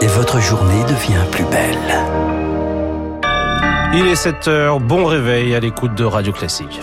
[0.00, 1.76] Et votre journée devient plus belle.
[3.94, 6.80] Il est 7 heures, bon réveil à l'écoute de Radio Classique.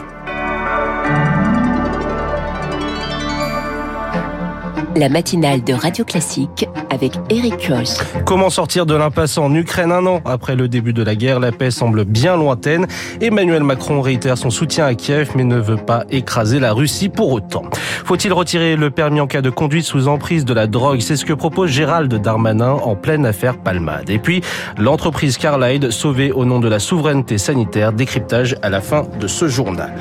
[4.95, 8.23] La matinale de Radio Classique avec Eric Koch.
[8.25, 11.39] Comment sortir de l'impasse en Ukraine un an après le début de la guerre?
[11.39, 12.85] La paix semble bien lointaine.
[13.19, 17.31] Emmanuel Macron réitère son soutien à Kiev mais ne veut pas écraser la Russie pour
[17.31, 17.63] autant.
[18.05, 20.99] Faut-il retirer le permis en cas de conduite sous emprise de la drogue?
[21.01, 24.11] C'est ce que propose Gérald Darmanin en pleine affaire Palmade.
[24.11, 24.41] Et puis,
[24.77, 27.93] l'entreprise Carlyle sauvée au nom de la souveraineté sanitaire.
[27.93, 29.93] Décryptage à la fin de ce journal.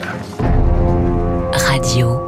[1.52, 2.21] Radio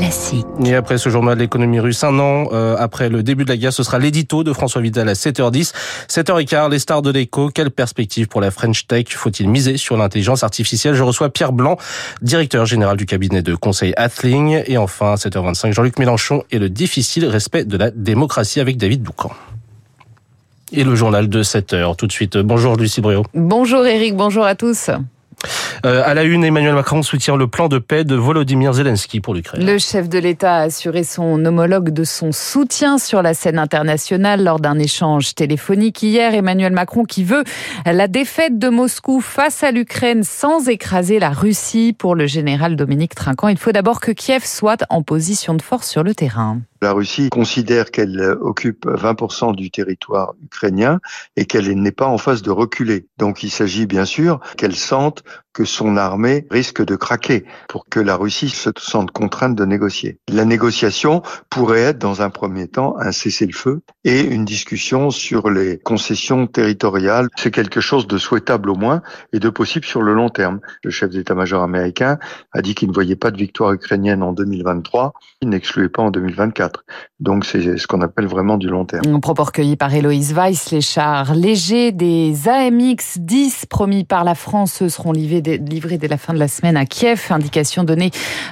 [0.00, 0.46] Classique.
[0.64, 3.58] Et après ce journal de l'économie russe, un an euh, après le début de la
[3.58, 5.74] guerre, ce sera l'édito de François Vidal à 7h10.
[6.08, 7.50] 7h15, les stars de l'écho.
[7.50, 10.94] Quelle perspective pour la French Tech Faut-il miser sur l'intelligence artificielle?
[10.94, 11.76] Je reçois Pierre Blanc,
[12.22, 14.62] directeur général du cabinet de conseil Athling.
[14.64, 19.32] Et enfin, 7h25, Jean-Luc Mélenchon et le difficile respect de la démocratie avec David Doucan.
[20.72, 22.38] Et le journal de 7h, tout de suite.
[22.38, 23.26] Bonjour Lucie Bréau.
[23.34, 24.88] Bonjour Eric, bonjour à tous.
[25.84, 29.34] Euh, à la une, Emmanuel Macron soutient le plan de paix de Volodymyr Zelensky pour
[29.34, 29.64] l'Ukraine.
[29.64, 34.42] Le chef de l'État a assuré son homologue de son soutien sur la scène internationale
[34.44, 36.34] lors d'un échange téléphonique hier.
[36.34, 37.44] Emmanuel Macron qui veut
[37.86, 41.94] la défaite de Moscou face à l'Ukraine sans écraser la Russie.
[41.96, 45.88] Pour le général Dominique Trinquant, il faut d'abord que Kiev soit en position de force
[45.88, 46.60] sur le terrain.
[46.82, 50.98] La Russie considère qu'elle occupe 20% du territoire ukrainien
[51.36, 53.06] et qu'elle n'est pas en phase de reculer.
[53.18, 55.22] Donc il s'agit bien sûr qu'elle sente
[55.52, 60.18] que son armée risque de craquer pour que la Russie se sente contrainte de négocier.
[60.28, 65.78] La négociation pourrait être dans un premier temps un cessez-le-feu et une discussion sur les
[65.78, 67.28] concessions territoriales.
[67.36, 70.60] C'est quelque chose de souhaitable au moins et de possible sur le long terme.
[70.84, 72.18] Le chef d'état-major américain
[72.52, 76.10] a dit qu'il ne voyait pas de victoire ukrainienne en 2023, il n'excluait pas en
[76.10, 76.69] 2024.
[77.18, 79.14] Donc c'est ce qu'on appelle vraiment du long terme.
[79.14, 84.34] Un propos recueilli par Héloïse Weiss, les chars légers des AMX 10 promis par la
[84.34, 87.26] France seront livrés livré dès la fin de la semaine à Kiev.
[87.30, 88.10] Indication donnée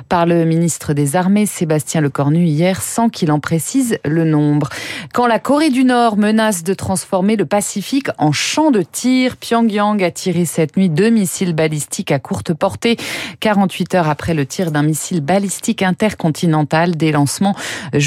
[0.08, 4.68] par le ministre des Armées, Sébastien Lecornu, hier, sans qu'il en précise le nombre.
[5.12, 10.02] Quand la Corée du Nord menace de transformer le Pacifique en champ de tir, Pyongyang
[10.02, 12.96] a tiré cette nuit deux missiles balistiques à courte portée,
[13.40, 17.54] 48 heures après le tir d'un missile balistique intercontinental, des lancements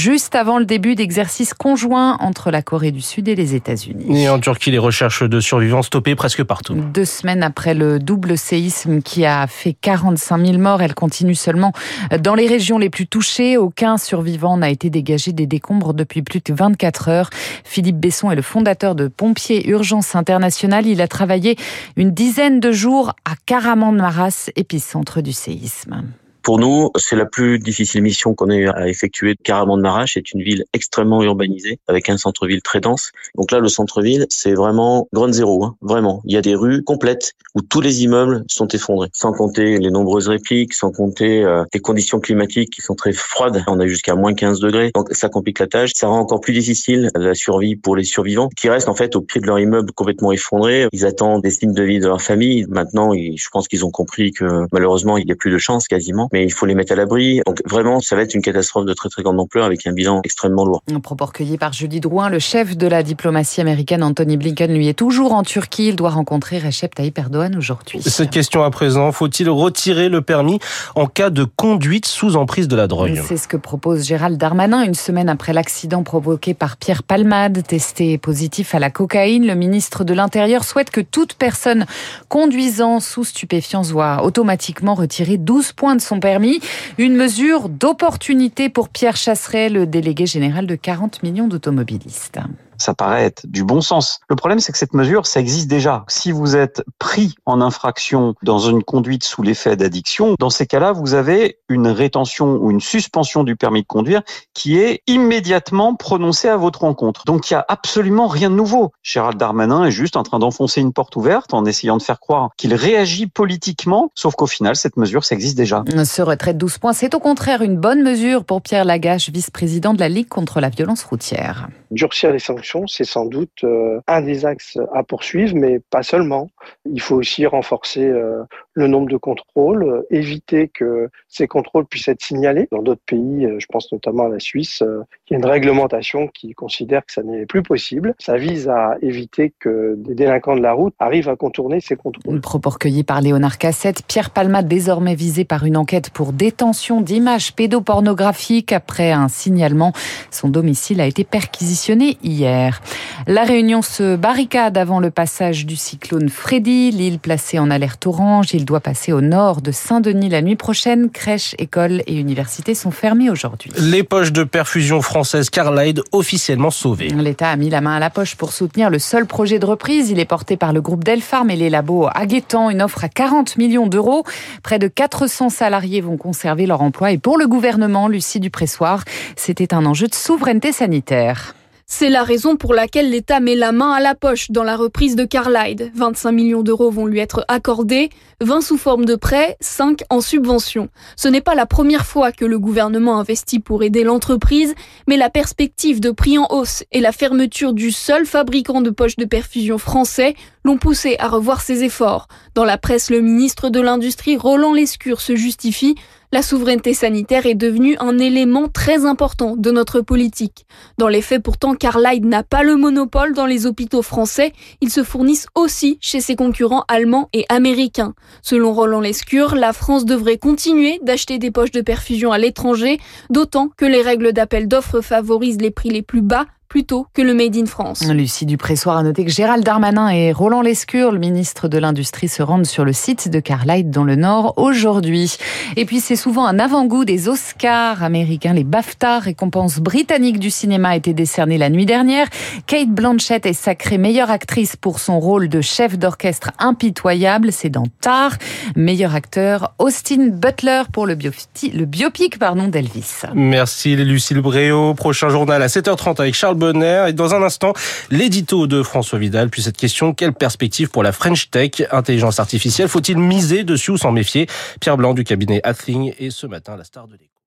[0.02, 4.24] juste avant le début d'exercices conjoints entre la Corée du Sud et les États-Unis.
[4.24, 6.74] Et en Turquie, les recherches de survivants stoppées presque partout.
[6.74, 11.72] Deux semaines après le double séisme qui a fait 45 000 morts, elle continue seulement
[12.20, 13.58] dans les régions les plus touchées.
[13.58, 17.30] Aucun survivant n'a été dégagé des décombres depuis plus de 24 heures.
[17.64, 20.88] Philippe Besson est le fondateur de Pompiers Urgence Internationale.
[20.88, 21.58] Il a travaillé
[21.96, 26.02] une dizaine de jours à Karaman-Maras, épicentre du séisme.
[26.44, 29.36] Pour nous, c'est la plus difficile mission qu'on ait à effectuer.
[29.44, 33.12] Carrément de Marache est une ville extrêmement urbanisée, avec un centre-ville très dense.
[33.36, 36.22] Donc là, le centre-ville, c'est vraiment grande zéro, hein, vraiment.
[36.26, 39.92] Il y a des rues complètes où tous les immeubles sont effondrés, sans compter les
[39.92, 43.64] nombreuses répliques, sans compter euh, les conditions climatiques qui sont très froides.
[43.68, 45.92] On a jusqu'à moins 15 degrés, donc ça complique la tâche.
[45.96, 49.22] Ça rend encore plus difficile la survie pour les survivants, qui restent en fait au
[49.22, 50.88] pied de leur immeuble complètement effondré.
[50.92, 52.66] Ils attendent des signes de vie de leur famille.
[52.68, 56.30] Maintenant, je pense qu'ils ont compris que malheureusement, il n'y a plus de chance quasiment
[56.32, 57.42] mais il faut les mettre à l'abri.
[57.46, 60.22] Donc vraiment, ça va être une catastrophe de très très grande ampleur avec un bilan
[60.24, 60.84] extrêmement lourd.
[60.92, 64.88] Un propos recueilli par Julie Drouin, le chef de la diplomatie américaine Anthony Blinken, lui
[64.88, 65.90] est toujours en Turquie.
[65.90, 68.02] Il doit rencontrer Recep Tayyip Erdogan aujourd'hui.
[68.02, 70.60] Cette question à présent, faut-il retirer le permis
[70.96, 73.22] en cas de conduite sous emprise de la drogue?
[73.28, 78.18] C'est ce que propose Gérald Darmanin une semaine après l'accident provoqué par Pierre Palmade, testé
[78.18, 79.46] positif à la cocaïne.
[79.46, 81.86] Le ministre de l'Intérieur souhaite que toute personne
[82.30, 86.62] conduisant sous stupéfiants soit automatiquement retirée 12 points de son permis.
[86.98, 92.40] Une mesure d'opportunité pour Pierre Chasseret, le délégué général de 40 millions d'automobilistes
[92.82, 94.20] ça paraît être du bon sens.
[94.30, 96.04] Le problème, c'est que cette mesure, ça existe déjà.
[96.08, 100.92] Si vous êtes pris en infraction dans une conduite sous l'effet d'addiction, dans ces cas-là,
[100.92, 104.22] vous avez une rétention ou une suspension du permis de conduire
[104.54, 107.26] qui est immédiatement prononcée à votre rencontre.
[107.26, 108.92] Donc, il n'y a absolument rien de nouveau.
[109.04, 112.50] Gérald Darmanin est juste en train d'enfoncer une porte ouverte en essayant de faire croire
[112.58, 115.84] qu'il réagit politiquement, sauf qu'au final, cette mesure, ça existe déjà.
[116.04, 119.94] Ce retrait de 12 points, c'est au contraire une bonne mesure pour Pierre Lagache, vice-président
[119.94, 121.68] de la Ligue contre la violence routière.
[121.92, 126.50] Durcir les sanctions c'est sans doute euh, un des axes à poursuivre, mais pas seulement.
[126.86, 128.44] Il faut aussi renforcer euh,
[128.74, 132.70] le nombre de contrôles, éviter que ces contrôles puissent être signalés.
[132.72, 134.82] Dans d'autres pays, je pense notamment à la Suisse,
[135.28, 138.16] il y a une réglementation qui considère que ça n'est plus possible.
[138.20, 142.36] Ça vise à éviter que des délinquants de la route arrivent à contourner ces contrôles.
[142.36, 144.04] Le propos recueilli par Léonard Cassette.
[144.08, 149.92] Pierre Palma, désormais visé par une enquête pour détention d'images pédopornographiques après un signalement.
[150.32, 152.82] Son domicile a été perquisitionné hier.
[153.28, 156.92] La Réunion se barricade avant le passage du cyclone Freddy.
[156.92, 158.54] L'île placée en alerte orange.
[158.54, 161.10] Il doit passer au nord de Saint-Denis la nuit prochaine.
[161.10, 163.72] Crèches, écoles et universités sont fermées aujourd'hui.
[163.78, 167.10] Les poches de perfusion françaises Carlide officiellement sauvées.
[167.10, 170.10] L'État a mis la main à la poche pour soutenir le seul projet de reprise.
[170.12, 172.70] Il est porté par le groupe Delpharm et les labos Aguetan.
[172.70, 174.24] Une offre à 40 millions d'euros.
[174.62, 177.12] Près de 400 salariés vont conserver leur emploi.
[177.12, 179.04] Et pour le gouvernement, Lucie Dupressoir,
[179.36, 181.56] c'était un enjeu de souveraineté sanitaire.
[181.94, 185.18] C'est la raison pour laquelle l'État met la main à la poche dans la reprise
[185.18, 185.92] de Carlide.
[185.94, 188.10] 25 millions d'euros vont lui être accordés,
[188.40, 190.88] 20 sous forme de prêt, 5 en subvention.
[191.18, 194.74] Ce n'est pas la première fois que le gouvernement investit pour aider l'entreprise,
[195.06, 199.18] mais la perspective de prix en hausse et la fermeture du seul fabricant de poches
[199.18, 202.28] de perfusion français l'ont poussé à revoir ses efforts.
[202.56, 205.96] Dans la presse, le ministre de l'Industrie, Roland Lescure, se justifie
[206.34, 210.66] la souveraineté sanitaire est devenue un élément très important de notre politique.
[210.98, 214.54] Dans les faits, pourtant, Carlyle n'a pas le monopole dans les hôpitaux français.
[214.80, 218.14] Ils se fournissent aussi chez ses concurrents allemands et américains.
[218.42, 222.98] Selon Roland Lescure, la France devrait continuer d'acheter des poches de perfusion à l'étranger,
[223.30, 227.34] d'autant que les règles d'appel d'offres favorisent les prix les plus bas plutôt que le
[227.34, 228.02] Made in France.
[228.08, 232.42] Lucie Dupressoir a noté que Gérald Darmanin et Roland Lescure, le ministre de l'Industrie, se
[232.42, 235.36] rendent sur le site de Carlisle dans le Nord aujourd'hui.
[235.76, 240.92] Et puis c'est souvent un avant-goût des Oscars américains, les BAFTA, récompenses britanniques du cinéma,
[240.92, 242.28] a été décernée la nuit dernière.
[242.68, 247.88] Kate Blanchett est sacrée meilleure actrice pour son rôle de chef d'orchestre impitoyable, c'est dans
[248.00, 248.38] Tar.
[248.78, 253.24] Meilleur acteur, Austin Butler pour le, biopic, le biopic pardon, d'Elvis.
[253.36, 254.94] Merci Lucille Bréau.
[254.94, 257.74] Prochain journal à 7h30 avec Charles Et dans un instant,
[258.12, 259.50] l'édito de François Vidal.
[259.50, 261.84] Puis cette question, quelle perspective pour la French Tech?
[261.92, 264.48] Intelligence artificielle, faut-il miser dessus ou s'en méfier?
[264.80, 267.31] Pierre Blanc du cabinet Athling et ce matin, la star de l'école.